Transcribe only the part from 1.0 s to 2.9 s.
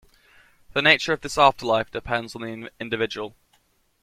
of this afterlife depends on the